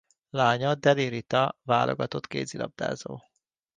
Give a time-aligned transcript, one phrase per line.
[0.29, 3.19] Lánya Deli Rita válogatott kézilabdázó.